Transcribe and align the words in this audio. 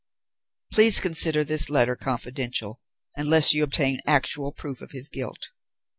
"Please 0.73 0.99
consider 0.99 1.43
this 1.43 1.69
letter 1.69 1.95
confidential 1.95 2.81
unless 3.17 3.53
you 3.53 3.61
obtain 3.63 4.01
actual 4.07 4.51
proof 4.51 4.81
of 4.81 4.89
his 4.93 5.11
guilt. 5.11 5.51